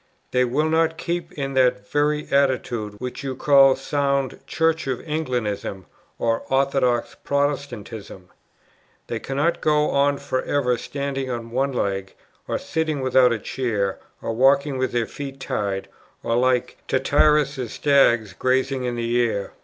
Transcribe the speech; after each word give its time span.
They 0.31 0.43
"will 0.45 0.67
not 0.67 0.97
keep 0.97 1.31
in 1.33 1.53
that 1.53 1.87
very 1.87 2.27
attitude 2.31 2.95
which 2.97 3.23
you 3.23 3.35
call 3.35 3.75
sound 3.75 4.39
Church 4.47 4.87
of 4.87 4.97
Englandism 5.01 5.85
or 6.17 6.41
orthodox 6.49 7.15
Protestantism. 7.23 8.29
They 9.05 9.19
cannot 9.19 9.61
go 9.61 9.91
on 9.91 10.17
for 10.17 10.41
ever 10.41 10.75
standing 10.79 11.29
on 11.29 11.51
one 11.51 11.71
leg, 11.73 12.15
or 12.47 12.57
sitting 12.57 13.01
without 13.01 13.31
a 13.31 13.37
chair, 13.37 13.99
or 14.23 14.33
walking 14.33 14.79
with 14.79 14.91
their 14.91 15.05
feet 15.05 15.39
tied, 15.39 15.87
or 16.23 16.35
like 16.35 16.77
Tityrus's 16.87 17.73
stags 17.73 18.33
grazing 18.33 18.85
in 18.85 18.95
the 18.95 19.21
air. 19.21 19.53